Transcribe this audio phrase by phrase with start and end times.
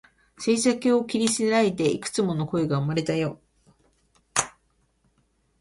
[0.39, 3.39] 静寂を切り裂いて、幾つも声が生まれたよ